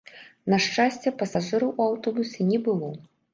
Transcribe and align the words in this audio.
На 0.53 0.57
шчасце, 0.67 1.13
пасажыраў 1.19 1.69
у 1.77 1.87
аўтобусе 1.91 2.49
не 2.51 2.59
было. 2.71 2.91